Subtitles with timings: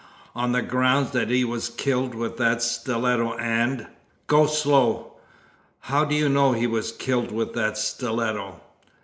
[0.35, 3.85] "On the grounds that he was killed with that stiletto and"
[4.25, 5.17] "Go slow!
[5.81, 8.59] How do you know he was killed with that stiletto?"